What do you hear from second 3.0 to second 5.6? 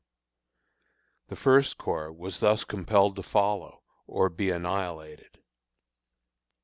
to follow, or be annihilated.